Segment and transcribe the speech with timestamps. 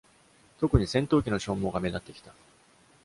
[0.59, 2.33] 特に戦闘機の消耗が目立ってきた。